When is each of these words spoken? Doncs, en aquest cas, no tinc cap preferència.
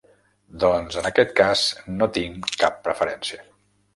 Doncs, 0.61 0.97
en 1.01 1.07
aquest 1.09 1.35
cas, 1.41 1.61
no 1.99 2.09
tinc 2.17 2.49
cap 2.65 2.83
preferència. 2.89 3.41